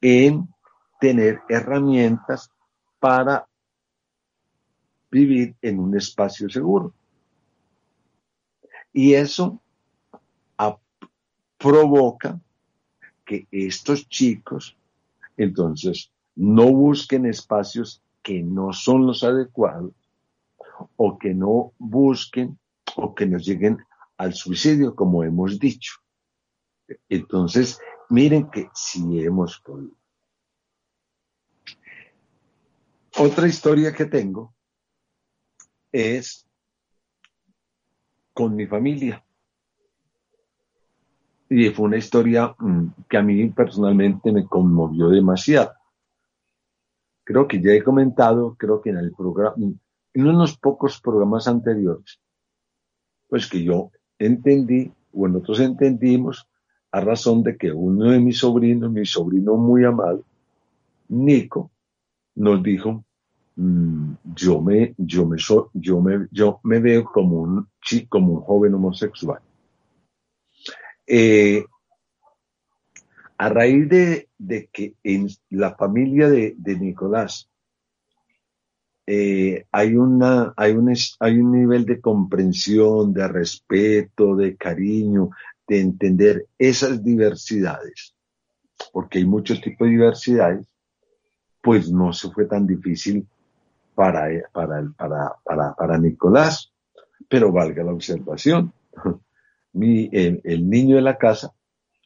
en 0.00 0.48
tener 1.00 1.40
herramientas 1.48 2.48
para 3.00 3.48
vivir 5.10 5.56
en 5.60 5.80
un 5.80 5.96
espacio 5.96 6.48
seguro. 6.48 6.94
Y 8.92 9.14
eso 9.14 9.60
provoca 11.58 12.40
que 13.24 13.48
estos 13.50 14.08
chicos 14.08 14.76
entonces 15.36 16.12
no 16.38 16.70
busquen 16.70 17.26
espacios 17.26 18.00
que 18.22 18.44
no 18.44 18.72
son 18.72 19.06
los 19.06 19.24
adecuados 19.24 19.92
o 20.96 21.18
que 21.18 21.34
no 21.34 21.72
busquen 21.78 22.56
o 22.94 23.12
que 23.12 23.26
nos 23.26 23.44
lleguen 23.44 23.78
al 24.16 24.34
suicidio, 24.34 24.94
como 24.94 25.24
hemos 25.24 25.58
dicho. 25.58 25.94
Entonces, 27.08 27.80
miren 28.08 28.48
que 28.50 28.68
si 28.72 29.20
hemos 29.20 29.58
podido. 29.58 29.96
Otra 33.18 33.48
historia 33.48 33.92
que 33.92 34.04
tengo 34.04 34.54
es 35.90 36.46
con 38.32 38.54
mi 38.54 38.66
familia. 38.66 39.24
y 41.50 41.70
fue 41.70 41.86
una 41.86 41.96
historia 41.96 42.54
mm, 42.58 42.88
que 43.08 43.16
a 43.16 43.22
mí 43.22 43.48
personalmente 43.48 44.30
me 44.30 44.46
conmovió 44.46 45.08
demasiado. 45.08 45.77
Creo 47.28 47.46
que 47.46 47.60
ya 47.60 47.72
he 47.72 47.82
comentado, 47.82 48.56
creo 48.58 48.80
que 48.80 48.88
en 48.88 48.96
el 48.96 49.12
programa, 49.12 49.54
en 49.58 50.26
unos 50.26 50.56
pocos 50.56 50.98
programas 50.98 51.46
anteriores, 51.46 52.18
pues 53.28 53.46
que 53.46 53.62
yo 53.62 53.90
entendí, 54.18 54.90
o 55.12 55.28
nosotros 55.28 55.60
entendimos, 55.60 56.48
a 56.90 57.02
razón 57.02 57.42
de 57.42 57.58
que 57.58 57.70
uno 57.70 58.12
de 58.12 58.18
mis 58.18 58.38
sobrinos, 58.38 58.90
mi 58.90 59.04
sobrino 59.04 59.56
muy 59.58 59.84
amado, 59.84 60.24
Nico, 61.08 61.70
nos 62.34 62.62
dijo, 62.62 63.04
mm, 63.56 64.12
yo 64.34 64.62
me, 64.62 64.94
yo 64.96 65.26
me, 65.26 65.36
yo 65.74 66.00
me, 66.00 66.28
yo 66.30 66.60
me 66.62 66.80
veo 66.80 67.04
como 67.04 67.42
un 67.42 67.68
como 68.08 68.32
un 68.32 68.40
joven 68.40 68.72
homosexual. 68.72 69.42
Eh, 71.06 71.62
a 73.38 73.48
raíz 73.48 73.88
de, 73.88 74.28
que 74.72 74.94
en 75.02 75.28
la 75.50 75.74
familia 75.74 76.28
de, 76.28 76.54
Nicolás 76.78 77.48
eh, 79.06 79.64
hay, 79.72 79.96
una, 79.96 80.52
hay, 80.56 80.72
un, 80.72 80.92
hay 81.20 81.38
un 81.38 81.52
nivel 81.52 81.86
de 81.86 82.00
comprensión, 82.00 83.14
de 83.14 83.26
respeto, 83.28 84.36
de 84.36 84.56
cariño, 84.56 85.30
de 85.66 85.80
entender 85.80 86.46
esas 86.58 87.02
diversidades, 87.02 88.14
porque 88.92 89.18
hay 89.18 89.24
muchos 89.24 89.60
tipos 89.60 89.86
de 89.86 89.92
diversidades, 89.92 90.66
pues 91.62 91.90
no 91.90 92.12
se 92.12 92.30
fue 92.30 92.44
tan 92.46 92.66
difícil 92.66 93.26
para, 93.94 94.28
para, 94.52 94.92
para, 94.96 95.74
para 95.74 95.98
Nicolás, 95.98 96.72
pero 97.28 97.52
valga 97.52 97.84
la 97.84 97.92
observación. 97.92 98.72
Mi, 99.72 100.08
el, 100.12 100.68
niño 100.68 100.96
de 100.96 101.02
la 101.02 101.18
casa, 101.18 101.52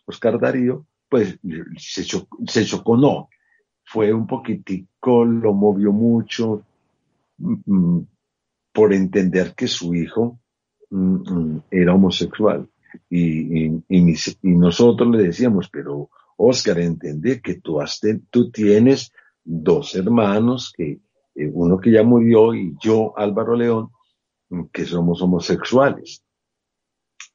Oscar 0.05 0.39
Darío, 0.39 0.85
pues 1.13 1.39
se 1.77 2.65
chocó, 2.65 2.97
no, 2.97 3.29
fue 3.85 4.15
un 4.15 4.27
poquitico, 4.27 5.27
lo 5.27 5.53
movió 5.53 5.93
mucho 5.93 6.65
mm, 7.37 7.55
mm, 7.67 8.07
por 8.73 8.95
entender 8.95 9.55
que 9.55 9.69
su 9.69 9.95
hijo 9.95 10.41
mm, 10.89 11.59
era 11.71 11.95
homosexual. 11.95 12.67
Y, 13.11 13.83
nosotros 14.41 15.15
le 15.15 15.25
decíamos, 15.25 15.69
pero 15.69 16.09
Oscar, 16.39 16.79
entendé 16.79 17.43
que 17.43 17.57
tú, 17.57 17.79
has 17.79 18.01
tú 18.31 18.51
tienes 18.51 19.13
dos 19.45 19.95
hermanos, 19.95 20.73
que 20.75 20.93
eh, 21.35 21.51
uno 21.53 21.79
que 21.79 21.91
ya 21.91 22.03
murió 22.05 22.55
y 22.55 22.75
yo, 22.81 23.13
Álvaro 23.19 23.55
León, 23.55 23.91
que 24.73 24.87
somos 24.87 25.21
homosexuales. 25.21 26.25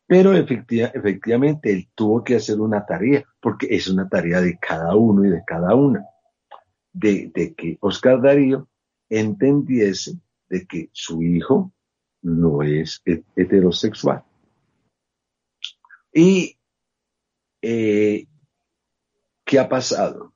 Pero 0.06 0.34
efectivamente 0.34 1.72
él 1.72 1.90
tuvo 1.94 2.24
que 2.24 2.36
hacer 2.36 2.60
una 2.62 2.86
tarea, 2.86 3.26
porque 3.42 3.68
es 3.70 3.90
una 3.90 4.08
tarea 4.08 4.40
de 4.40 4.58
cada 4.58 4.96
uno 4.96 5.26
y 5.26 5.30
de 5.30 5.44
cada 5.46 5.76
una, 5.76 6.06
de, 6.94 7.54
que 7.56 7.78
Oscar 7.82 8.22
Darío 8.22 8.68
entendiese 9.10 10.20
de 10.50 10.66
que 10.66 10.90
su 10.94 11.22
hijo 11.22 11.74
no 12.22 12.64
es 12.64 13.02
heterosexual. 13.36 14.24
¿Y 16.14 16.58
eh, 17.62 18.26
qué 19.44 19.60
ha 19.60 19.68
pasado? 19.68 20.34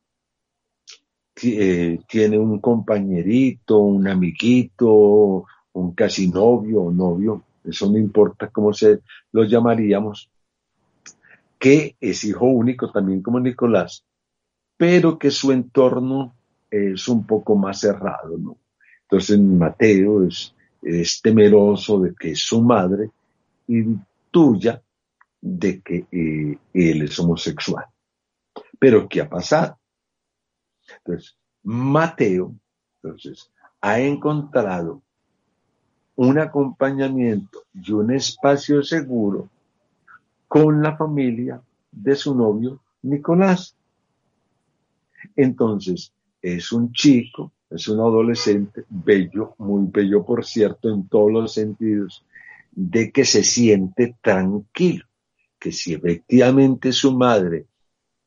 Eh, 1.44 2.00
tiene 2.08 2.38
un 2.38 2.60
compañerito, 2.60 3.80
un 3.80 4.08
amiguito, 4.08 5.46
un 5.74 5.94
casi 5.96 6.30
novio 6.30 6.84
o 6.84 6.92
novio, 6.92 7.44
eso 7.64 7.92
no 7.92 7.98
importa 7.98 8.50
cómo 8.50 8.74
se 8.74 9.02
lo 9.32 9.44
llamaríamos, 9.44 10.30
que 11.60 11.96
es 12.00 12.24
hijo 12.24 12.46
único 12.46 12.92
también 12.92 13.22
como 13.22 13.40
Nicolás, 13.40 14.04
pero 14.78 15.20
que 15.20 15.30
su 15.30 15.52
entorno 15.52 16.36
es 16.70 17.08
un 17.08 17.26
poco 17.26 17.56
más 17.56 17.82
cerrado, 17.82 18.38
¿no? 18.38 18.58
Entonces 19.04 19.40
Mateo 19.40 20.26
es, 20.26 20.56
temeroso 21.22 22.00
de 22.00 22.16
que 22.16 22.34
su 22.36 22.62
madre 22.62 23.12
intuya 23.68 24.82
de 25.40 25.82
que 25.82 26.08
eh, 26.12 26.58
él 26.74 27.02
es 27.04 27.20
homosexual. 27.20 27.86
Pero 28.80 29.08
¿qué 29.08 29.22
ha 29.22 29.30
pasado? 29.30 29.78
Entonces, 30.98 31.38
Mateo, 31.62 32.56
entonces, 32.96 33.52
ha 33.82 34.00
encontrado 34.00 35.04
un 36.22 36.38
acompañamiento 36.38 37.64
y 37.74 37.92
un 37.94 38.12
espacio 38.12 38.84
seguro 38.84 39.50
con 40.48 40.84
la 40.84 40.96
familia 40.96 41.60
de 41.92 42.16
su 42.16 42.36
novio 42.36 42.80
Nicolás. 43.02 43.76
Entonces, 45.36 46.14
es 46.40 46.72
un 46.72 46.94
chico, 46.94 47.52
es 47.72 47.88
un 47.88 48.02
adolescente 48.02 48.84
bello, 48.88 49.56
muy 49.58 49.88
bello 49.92 50.24
por 50.24 50.46
cierto 50.46 50.94
en 50.94 51.08
todos 51.08 51.32
los 51.32 51.54
sentidos, 51.56 52.24
de 52.72 53.12
que 53.12 53.26
se 53.26 53.44
siente 53.44 54.16
tranquilo 54.22 55.06
que 55.58 55.72
si 55.72 55.96
efectivamente 55.96 56.92
su 56.92 57.18
madre 57.18 57.66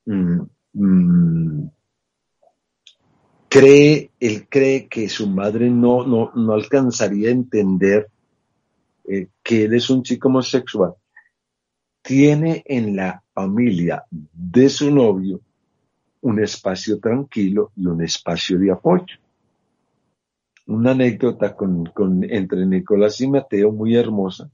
mm, 0.07 0.41
mm, 0.73 1.71
cree, 3.55 4.11
él 4.19 4.49
cree 4.49 4.89
que 4.89 5.09
su 5.09 5.29
madre 5.29 5.71
no, 5.71 6.05
no, 6.05 6.33
no 6.35 6.53
alcanzaría 6.53 7.29
a 7.29 7.33
entender 7.33 8.09
eh, 9.05 9.29
que 9.45 9.65
él 9.67 9.75
es 9.75 9.89
un 9.91 10.03
chico 10.03 10.29
homosexual, 10.29 10.95
tiene 12.03 12.65
en 12.67 12.97
la 12.97 13.23
familia 13.33 14.05
de 14.11 14.69
su 14.69 14.91
novio 14.91 15.41
un 16.23 16.43
espacio 16.43 16.99
tranquilo 16.99 17.71
y 17.77 17.87
un 17.87 18.03
espacio 18.03 18.59
de 18.59 18.73
apoyo. 18.73 19.17
Una 20.67 20.91
anécdota 20.91 21.55
con, 21.55 21.85
con, 21.87 22.25
entre 22.25 22.67
Nicolás 22.67 23.21
y 23.21 23.29
Mateo 23.29 23.71
muy 23.71 23.95
hermosa 23.95 24.51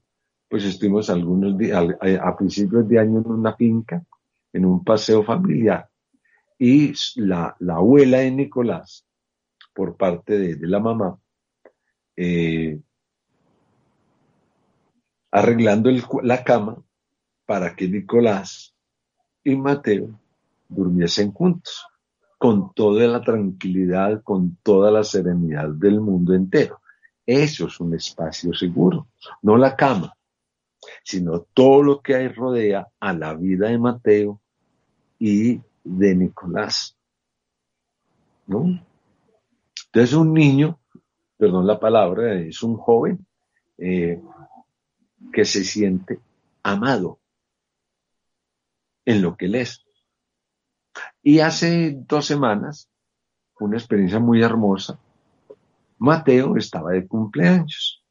pues 0.51 0.65
estuvimos 0.65 1.09
algunos 1.09 1.57
días, 1.57 1.87
a, 2.21 2.37
principios 2.37 2.87
de 2.89 2.99
año 2.99 3.21
en 3.21 3.31
una 3.31 3.55
finca, 3.55 4.05
en 4.53 4.65
un 4.65 4.83
paseo 4.83 5.23
familiar. 5.23 5.89
Y 6.62 6.92
la, 7.16 7.57
abuela 7.59 8.18
de 8.18 8.31
Nicolás, 8.31 9.07
por 9.73 9.96
parte 9.96 10.38
de, 10.38 10.68
la 10.68 10.79
mamá, 10.79 11.18
eh, 12.16 12.79
arreglando 15.31 15.90
la 16.23 16.44
cama 16.44 16.85
para 17.46 17.75
que 17.75 17.88
Nicolás 17.88 18.75
y 19.42 19.57
Mateo 19.57 20.20
durmiesen 20.68 21.33
juntos, 21.33 21.87
con 22.37 22.75
toda 22.75 23.07
la 23.07 23.23
tranquilidad, 23.23 24.23
con 24.23 24.59
toda 24.62 24.90
la 24.90 25.03
serenidad 25.03 25.70
del 25.70 26.03
mundo 26.03 26.35
entero. 26.35 26.83
Eso 27.25 27.68
es 27.68 27.81
un 27.81 27.94
espacio 27.94 28.53
seguro, 28.53 29.09
no 29.40 29.57
la 29.57 29.77
cama, 29.77 30.14
sino 31.03 31.40
todo 31.55 31.83
lo 31.83 32.03
que 32.03 32.16
hay 32.16 32.29
rodea 32.29 32.87
a 33.01 33.14
la 33.14 33.33
vida 33.33 33.68
de 33.68 33.79
Mateo 33.79 34.42
y 35.18 35.62
de 35.85 36.14
Nicolás. 36.14 36.97
¿No? 38.47 38.81
Entonces 39.87 40.14
un 40.14 40.33
niño, 40.33 40.79
perdón 41.37 41.66
la 41.66 41.79
palabra, 41.79 42.35
es 42.35 42.62
un 42.62 42.77
joven 42.77 43.27
eh, 43.79 44.21
que 45.33 45.45
se 45.45 45.64
siente 45.64 46.21
amado 46.62 47.19
en 49.05 49.23
lo 49.23 49.37
que 49.37 49.47
él 49.47 49.57
es. 49.57 49.85
Y 51.23 51.40
hace 51.40 51.97
dos 52.07 52.27
semanas, 52.27 52.88
una 53.59 53.77
experiencia 53.77 54.19
muy 54.19 54.43
hermosa, 54.43 54.99
Mateo 55.99 56.57
estaba 56.57 56.93
de 56.93 57.07
cumpleaños. 57.07 58.03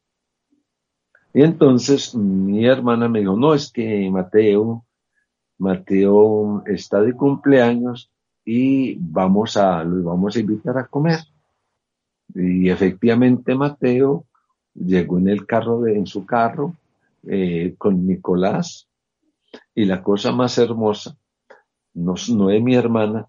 Y 1.32 1.42
entonces 1.42 2.14
mi 2.14 2.66
hermana 2.66 3.08
me 3.08 3.20
dijo, 3.20 3.36
no, 3.36 3.54
es 3.54 3.70
que 3.72 4.08
Mateo, 4.10 4.84
Mateo 5.60 6.64
está 6.64 7.02
de 7.02 7.12
cumpleaños 7.12 8.10
y 8.46 8.96
vamos 8.98 9.58
a, 9.58 9.84
los 9.84 10.02
vamos 10.02 10.34
a 10.34 10.40
invitar 10.40 10.78
a 10.78 10.86
comer. 10.86 11.20
Y 12.34 12.70
efectivamente 12.70 13.54
Mateo 13.54 14.24
llegó 14.74 15.18
en 15.18 15.28
el 15.28 15.46
carro, 15.46 15.82
de, 15.82 15.98
en 15.98 16.06
su 16.06 16.24
carro, 16.24 16.74
eh, 17.24 17.74
con 17.76 18.06
Nicolás, 18.06 18.88
y 19.74 19.84
la 19.84 20.02
cosa 20.02 20.32
más 20.32 20.56
hermosa, 20.56 21.18
no, 21.92 22.14
no 22.30 22.46
de 22.48 22.60
mi 22.60 22.74
hermana, 22.74 23.28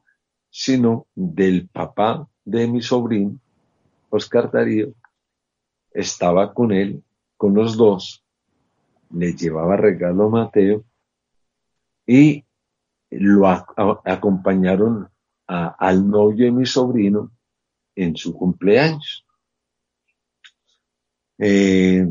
sino 0.49 1.07
del 1.13 1.67
papá 1.67 2.27
de 2.45 2.65
mi 2.67 2.81
sobrino, 2.81 3.37
Oscar 4.09 4.49
Darío, 4.49 4.93
estaba 5.91 6.53
con 6.53 6.71
él 6.71 7.03
con 7.35 7.53
los 7.55 7.75
dos, 7.75 8.23
le 9.09 9.33
llevaba 9.33 9.75
regalo 9.75 10.27
a 10.27 10.29
Mateo 10.29 10.85
y 12.12 12.43
lo 13.10 13.47
acompañaron 13.47 15.10
al 15.47 16.10
novio 16.10 16.45
de 16.45 16.52
mi 16.52 16.65
sobrino 16.65 17.32
en 17.95 18.17
su 18.17 18.34
cumpleaños. 18.34 19.26
Eh, 21.38 22.06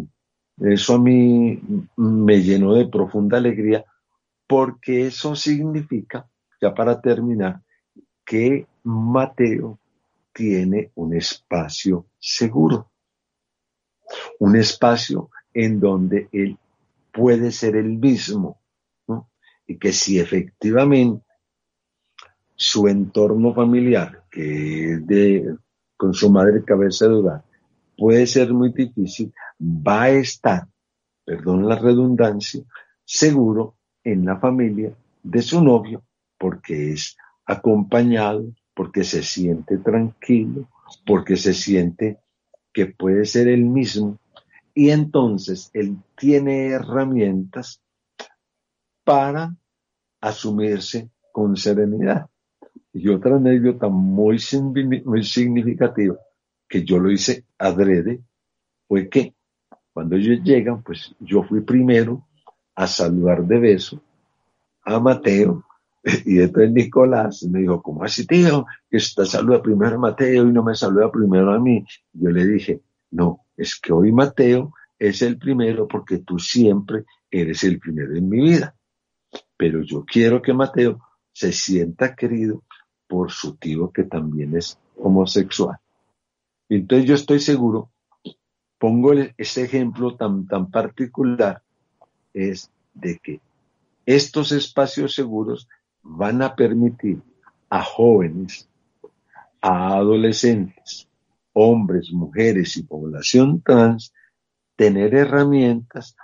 eso 0.56 0.94
a 0.94 0.98
mí 0.98 1.60
me 1.96 2.42
llenó 2.42 2.72
de 2.72 2.86
profunda 2.86 3.36
alegría 3.36 3.84
porque 4.46 5.06
eso 5.06 5.36
significa, 5.36 6.26
ya 6.62 6.74
para 6.74 6.98
terminar, 6.98 7.60
que 8.24 8.66
Mateo 8.84 9.78
tiene 10.32 10.92
un 10.94 11.14
espacio 11.14 12.06
seguro, 12.18 12.90
un 14.38 14.56
espacio 14.56 15.28
en 15.52 15.78
donde 15.78 16.30
él 16.32 16.56
puede 17.12 17.52
ser 17.52 17.76
el 17.76 17.98
mismo. 17.98 18.59
Y 19.70 19.78
que 19.78 19.92
si 19.92 20.18
efectivamente 20.18 21.24
su 22.56 22.88
entorno 22.88 23.54
familiar, 23.54 24.24
que 24.28 24.94
es 24.94 25.06
de, 25.06 25.56
con 25.96 26.12
su 26.12 26.28
madre 26.28 26.64
cabeza 26.64 27.06
hogar, 27.06 27.44
puede 27.96 28.26
ser 28.26 28.52
muy 28.52 28.72
difícil, 28.72 29.32
va 29.60 30.02
a 30.02 30.10
estar, 30.10 30.66
perdón 31.24 31.68
la 31.68 31.76
redundancia, 31.76 32.64
seguro 33.04 33.76
en 34.02 34.24
la 34.24 34.40
familia 34.40 34.92
de 35.22 35.40
su 35.40 35.62
novio, 35.62 36.02
porque 36.36 36.94
es 36.94 37.16
acompañado, 37.46 38.52
porque 38.74 39.04
se 39.04 39.22
siente 39.22 39.78
tranquilo, 39.78 40.68
porque 41.06 41.36
se 41.36 41.54
siente 41.54 42.18
que 42.72 42.86
puede 42.86 43.24
ser 43.24 43.46
el 43.46 43.66
mismo, 43.66 44.18
y 44.74 44.90
entonces 44.90 45.70
él 45.74 45.96
tiene 46.16 46.70
herramientas 46.70 47.80
para 49.04 49.54
asumirse 50.20 51.10
con 51.32 51.56
serenidad. 51.56 52.28
Y 52.92 53.08
otra 53.08 53.36
anécdota 53.36 53.88
muy, 53.88 54.38
muy 55.04 55.24
significativa, 55.24 56.16
que 56.68 56.84
yo 56.84 56.98
lo 56.98 57.10
hice 57.10 57.44
adrede, 57.58 58.20
fue 58.88 59.08
que 59.08 59.34
cuando 59.92 60.16
ellos 60.16 60.40
llegan, 60.42 60.82
pues 60.82 61.14
yo 61.20 61.42
fui 61.42 61.60
primero 61.60 62.26
a 62.74 62.86
saludar 62.86 63.44
de 63.44 63.58
beso 63.58 64.02
a 64.82 64.98
Mateo, 64.98 65.64
y 66.24 66.40
entonces 66.40 66.72
Nicolás 66.72 67.42
me 67.44 67.60
dijo, 67.60 67.82
¿cómo 67.82 68.04
así, 68.04 68.26
tío? 68.26 68.66
Que 68.90 68.96
está 68.96 69.24
saluda 69.24 69.62
primero 69.62 69.96
a 69.96 69.98
Mateo 69.98 70.48
y 70.48 70.52
no 70.52 70.62
me 70.62 70.74
saluda 70.74 71.10
primero 71.10 71.52
a 71.52 71.58
mí. 71.58 71.84
Yo 72.12 72.30
le 72.30 72.46
dije, 72.46 72.80
no, 73.10 73.40
es 73.56 73.78
que 73.78 73.92
hoy 73.92 74.12
Mateo 74.12 74.72
es 74.98 75.22
el 75.22 75.38
primero 75.38 75.86
porque 75.86 76.18
tú 76.18 76.38
siempre 76.38 77.04
eres 77.30 77.64
el 77.64 77.78
primero 77.78 78.16
en 78.16 78.28
mi 78.28 78.40
vida. 78.40 78.74
Pero 79.60 79.82
yo 79.82 80.06
quiero 80.06 80.40
que 80.40 80.54
Mateo 80.54 80.98
se 81.32 81.52
sienta 81.52 82.16
querido 82.16 82.62
por 83.06 83.30
su 83.30 83.56
tío 83.56 83.90
que 83.92 84.04
también 84.04 84.56
es 84.56 84.78
homosexual. 84.96 85.76
Entonces 86.70 87.06
yo 87.06 87.14
estoy 87.14 87.40
seguro, 87.40 87.90
pongo 88.78 89.12
ese 89.12 89.64
ejemplo 89.64 90.16
tan, 90.16 90.46
tan 90.46 90.70
particular, 90.70 91.62
es 92.32 92.70
de 92.94 93.18
que 93.18 93.42
estos 94.06 94.50
espacios 94.52 95.14
seguros 95.14 95.68
van 96.00 96.40
a 96.40 96.56
permitir 96.56 97.20
a 97.68 97.82
jóvenes, 97.82 98.66
a 99.60 99.96
adolescentes, 99.96 101.06
hombres, 101.52 102.10
mujeres 102.12 102.78
y 102.78 102.82
población 102.84 103.60
trans 103.60 104.14
tener 104.74 105.14
herramientas 105.14 106.16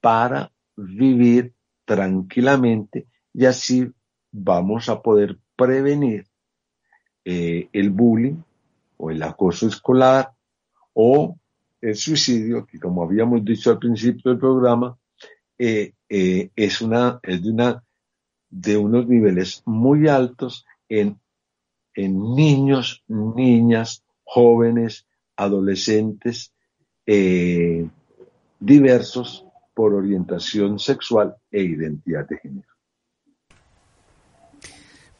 para 0.00 0.50
vivir 0.74 1.52
tranquilamente 1.88 3.06
y 3.32 3.46
así 3.46 3.90
vamos 4.30 4.90
a 4.90 5.00
poder 5.00 5.38
prevenir 5.56 6.26
eh, 7.24 7.70
el 7.72 7.88
bullying 7.88 8.42
o 8.98 9.10
el 9.10 9.22
acoso 9.22 9.66
escolar 9.66 10.30
o 10.92 11.34
el 11.80 11.96
suicidio, 11.96 12.66
que 12.66 12.78
como 12.78 13.02
habíamos 13.02 13.42
dicho 13.42 13.70
al 13.70 13.78
principio 13.78 14.30
del 14.30 14.38
programa, 14.38 14.98
eh, 15.56 15.94
eh, 16.10 16.50
es, 16.54 16.82
una, 16.82 17.20
es 17.22 17.42
de, 17.42 17.50
una, 17.50 17.82
de 18.50 18.76
unos 18.76 19.08
niveles 19.08 19.62
muy 19.64 20.08
altos 20.08 20.66
en, 20.90 21.18
en 21.94 22.34
niños, 22.34 23.02
niñas, 23.08 24.04
jóvenes, 24.24 25.06
adolescentes 25.36 26.52
diversos 28.60 29.47
por 29.78 29.94
orientación 29.94 30.80
sexual 30.80 31.36
e 31.52 31.62
identidad 31.62 32.26
de 32.26 32.36
género. 32.38 32.68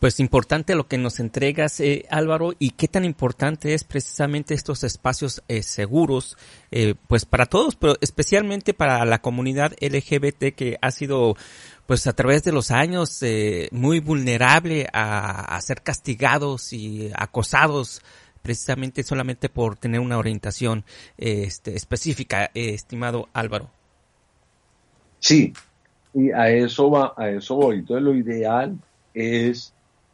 Pues 0.01 0.19
importante 0.19 0.75
lo 0.75 0.89
que 0.89 0.99
nos 0.99 1.21
entregas, 1.21 1.79
eh, 1.79 2.07
Álvaro, 2.11 2.55
y 2.59 2.71
qué 2.71 2.89
tan 2.89 3.05
importante 3.05 3.73
es 3.73 3.85
precisamente 3.85 4.55
estos 4.55 4.83
espacios 4.83 5.45
eh, 5.47 5.63
seguros, 5.63 6.37
eh, 6.73 6.97
pues 7.07 7.25
para 7.25 7.47
todos, 7.47 7.77
pero 7.77 7.95
especialmente 8.01 8.75
para 8.75 9.05
la 9.05 9.23
comunidad 9.23 9.77
LGBT 9.81 10.53
que 10.57 10.77
ha 10.83 10.91
sido, 10.91 11.37
pues 11.87 12.09
a 12.09 12.15
través 12.15 12.43
de 12.43 12.51
los 12.51 12.73
años, 12.73 13.21
muy 13.71 14.01
vulnerable 14.01 14.89
a, 14.93 15.57
ser 15.61 15.83
castigados 15.83 16.73
y 16.73 17.13
acosados 17.15 18.03
precisamente 18.43 19.05
solamente 19.05 19.49
por 19.49 19.77
tener 19.77 20.01
una 20.01 20.19
orientación 20.19 20.85
este, 21.17 21.77
específica, 21.77 22.51
estimado 22.55 23.29
Álvaro. 23.33 23.78
Sí, 25.21 25.53
y 26.15 26.31
a 26.31 26.49
eso 26.51 26.91
va, 26.91 27.15
a 27.17 27.31
eso 27.31 27.57
voy. 27.57 27.77
Entonces 27.79 28.03
lo 28.03 28.15
ideal 28.15 28.79
es 29.15 29.73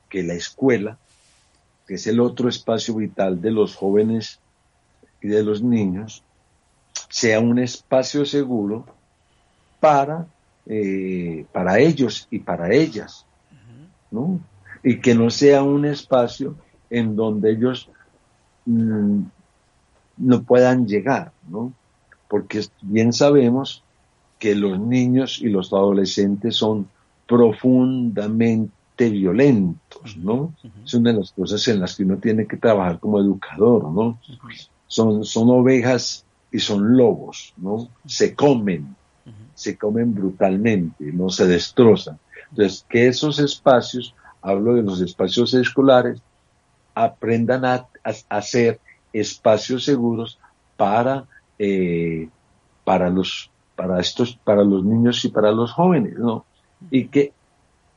que 0.09 0.23
la 0.23 0.35
escuela, 0.35 0.99
que 1.87 1.95
es 1.95 2.07
el 2.07 2.21
otro 2.21 2.49
espacio 2.49 2.95
vital 2.95 3.40
de 3.40 3.51
los 3.51 3.77
jóvenes 3.77 4.40
y 5.21 5.29
de 5.29 5.43
los 5.43 5.62
niños, 5.62 6.23
sea 7.09 7.40
un 7.40 7.59
espacio 7.59 8.25
seguro 8.25 8.87
para, 9.81 10.27
eh, 10.67 11.47
para 11.53 11.79
ellos 11.79 12.27
y 12.31 12.38
para 12.38 12.73
ellas, 12.73 13.27
¿no? 14.11 14.40
Y 14.83 15.01
que 15.01 15.14
no 15.14 15.31
sea 15.31 15.62
un 15.62 15.85
espacio 15.85 16.57
en 16.90 17.17
donde 17.17 17.53
ellos 17.53 17.88
mm, 18.67 19.23
no 20.17 20.43
puedan 20.43 20.87
llegar, 20.87 21.33
¿no? 21.49 21.73
Porque 22.29 22.64
bien 22.83 23.12
sabemos 23.12 23.84
que 24.45 24.55
los 24.55 24.79
niños 24.79 25.41
y 25.41 25.49
los 25.49 25.73
adolescentes 25.73 26.57
son 26.57 26.87
profundamente 27.27 29.09
violentos, 29.09 30.19
¿no? 30.19 30.53
Es 30.85 30.93
una 30.93 31.13
de 31.13 31.21
las 31.21 31.33
cosas 31.33 31.67
en 31.69 31.81
las 31.81 31.97
que 31.97 32.03
uno 32.03 32.19
tiene 32.19 32.47
que 32.47 32.59
trabajar 32.59 33.01
como 33.01 33.19
educador, 33.19 33.91
¿no? 33.91 34.19
Son, 34.87 35.25
son 35.25 35.49
ovejas 35.49 36.27
y 36.53 36.59
son 36.59 36.95
lobos, 36.95 37.55
¿no? 37.57 37.89
Se 38.05 38.35
comen, 38.35 38.95
se 39.55 39.79
comen 39.79 40.15
brutalmente, 40.15 41.11
no 41.11 41.31
se 41.31 41.47
destrozan. 41.47 42.19
Entonces, 42.51 42.85
que 42.87 43.09
esos 43.09 43.39
espacios, 43.39 44.15
hablo 44.43 44.75
de 44.75 44.83
los 44.83 45.01
espacios 45.01 45.55
escolares, 45.55 46.21
aprendan 46.95 47.65
a, 47.65 47.87
hacer 48.29 48.79
espacios 49.11 49.87
seguros 49.87 50.39
para, 50.77 51.25
eh, 51.59 52.29
para 52.85 53.09
los, 53.09 53.51
para 53.77 54.01
estos, 54.01 54.37
para 54.37 54.65
los 54.65 54.85
niños 54.85 55.25
y 55.25 55.29
para 55.29 55.53
los 55.53 55.73
jóvenes, 55.73 56.19
¿no? 56.19 56.45
Y 56.91 57.07
que 57.07 57.33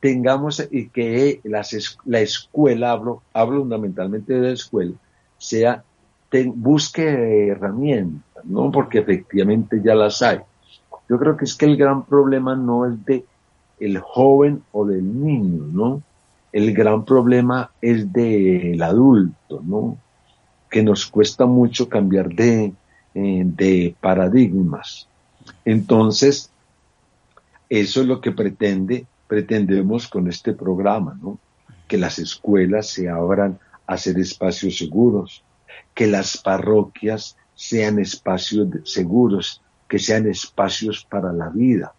tengamos 0.00 0.66
y 0.70 0.88
que 0.88 1.40
la 1.44 2.20
escuela, 2.20 2.92
hablo, 2.92 3.22
hablo 3.32 3.60
fundamentalmente 3.60 4.34
de 4.34 4.40
la 4.40 4.52
escuela, 4.54 4.94
sea, 5.38 5.82
busque 6.54 7.48
herramientas, 7.48 8.44
¿no? 8.44 8.70
Porque 8.70 8.98
efectivamente 8.98 9.80
ya 9.82 9.94
las 9.94 10.20
hay. 10.22 10.40
Yo 11.08 11.18
creo 11.18 11.36
que 11.36 11.44
es 11.44 11.54
que 11.54 11.64
el 11.64 11.76
gran 11.76 12.04
problema 12.04 12.54
no 12.54 12.86
es 12.86 13.04
de 13.06 13.24
el 13.80 13.98
joven 13.98 14.62
o 14.72 14.84
del 14.84 15.24
niño, 15.24 15.64
¿no? 15.72 16.02
El 16.52 16.74
gran 16.74 17.04
problema 17.04 17.70
es 17.80 18.12
del 18.12 18.82
adulto, 18.82 19.62
¿no? 19.64 19.96
Que 20.70 20.82
nos 20.82 21.06
cuesta 21.06 21.46
mucho 21.46 21.88
cambiar 21.88 22.28
de, 22.28 22.72
eh, 23.14 23.42
de 23.44 23.94
paradigmas. 24.00 25.07
Entonces, 25.64 26.50
eso 27.68 28.00
es 28.00 28.06
lo 28.06 28.20
que 28.20 28.32
pretende 28.32 29.06
pretendemos 29.28 30.08
con 30.08 30.26
este 30.26 30.54
programa, 30.54 31.16
¿no? 31.22 31.38
Que 31.86 31.98
las 31.98 32.18
escuelas 32.18 32.88
se 32.88 33.08
abran 33.08 33.60
a 33.86 33.96
ser 33.96 34.18
espacios 34.18 34.78
seguros, 34.78 35.44
que 35.94 36.06
las 36.08 36.38
parroquias 36.38 37.36
sean 37.54 37.98
espacios 37.98 38.68
seguros, 38.84 39.62
que 39.86 39.98
sean 39.98 40.26
espacios 40.26 41.06
para 41.08 41.32
la 41.32 41.50
vida, 41.50 41.92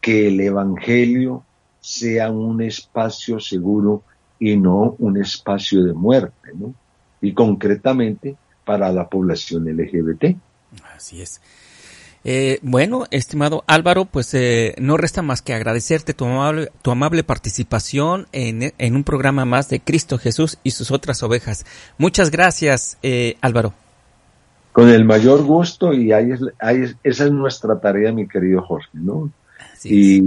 que 0.00 0.28
el 0.28 0.40
Evangelio 0.40 1.44
sea 1.80 2.30
un 2.30 2.62
espacio 2.62 3.40
seguro 3.40 4.02
y 4.38 4.56
no 4.56 4.94
un 4.98 5.20
espacio 5.20 5.82
de 5.82 5.92
muerte, 5.94 6.50
¿no? 6.54 6.74
Y 7.20 7.32
concretamente 7.32 8.36
para 8.64 8.92
la 8.92 9.08
población 9.08 9.64
LGBT. 9.64 10.36
Así 10.94 11.22
es. 11.22 11.40
Eh, 12.26 12.58
bueno, 12.62 13.04
estimado 13.10 13.64
Álvaro, 13.66 14.06
pues 14.06 14.32
eh, 14.32 14.74
no 14.78 14.96
resta 14.96 15.20
más 15.20 15.42
que 15.42 15.52
agradecerte 15.52 16.14
tu 16.14 16.24
amable, 16.24 16.70
tu 16.80 16.90
amable 16.90 17.22
participación 17.22 18.26
en, 18.32 18.72
en, 18.78 18.96
un 18.96 19.04
programa 19.04 19.44
más 19.44 19.68
de 19.68 19.80
Cristo 19.80 20.16
Jesús 20.16 20.58
y 20.62 20.70
sus 20.70 20.90
otras 20.90 21.22
ovejas. 21.22 21.66
Muchas 21.98 22.30
gracias, 22.30 22.98
eh, 23.02 23.36
Álvaro. 23.42 23.74
Con 24.72 24.88
el 24.88 25.04
mayor 25.04 25.42
gusto 25.42 25.92
y 25.92 26.12
ahí, 26.12 26.32
es, 26.32 26.40
ahí 26.58 26.84
esa 27.02 27.24
es 27.26 27.30
nuestra 27.30 27.78
tarea, 27.78 28.10
mi 28.10 28.26
querido 28.26 28.62
Jorge, 28.62 28.88
¿no? 28.94 29.30
y, 29.84 30.22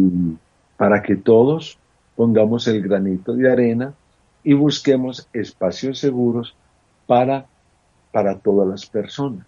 para 0.78 1.02
que 1.02 1.16
todos 1.16 1.80
pongamos 2.16 2.68
el 2.68 2.84
granito 2.84 3.34
de 3.34 3.52
arena 3.52 3.94
y 4.44 4.54
busquemos 4.54 5.28
espacios 5.34 5.98
seguros 5.98 6.56
para, 7.08 7.48
para 8.12 8.38
todas 8.38 8.68
las 8.68 8.86
personas, 8.86 9.48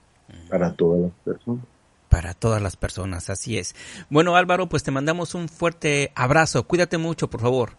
para 0.50 0.74
todas 0.74 1.02
las 1.02 1.12
personas. 1.24 1.64
Para 2.10 2.34
todas 2.34 2.62
las 2.62 2.76
personas, 2.76 3.30
así 3.30 3.58
es. 3.58 3.76
Bueno, 4.10 4.36
Álvaro, 4.36 4.68
pues 4.68 4.84
te 4.84 4.92
mandamos 4.92 5.36
un 5.36 5.48
fuerte 5.48 6.12
abrazo. 6.16 6.64
Cuídate 6.64 6.98
mucho, 6.98 7.30
por 7.30 7.42
favor. 7.42 7.72